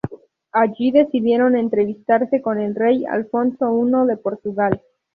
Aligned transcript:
Allí 0.51 0.89
decidieron 0.89 1.55
entrevistarse 1.55 2.41
con 2.41 2.59
el 2.59 2.73
rey 2.73 3.05
Alfonso 3.05 3.67
I 3.87 4.07
de 4.09 4.17
Portugal. 4.17 4.81